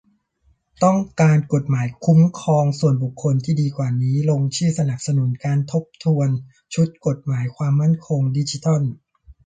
[0.83, 4.15] ต้องการกฎหมายคุ้มครองส่วนบุคคลที่ดีกว่านี้?
[4.29, 6.29] ลงชื่อสนับสนุนการทบทวน
[6.73, 8.81] ชุดกฎหมายความมั่นคงดิจิทัล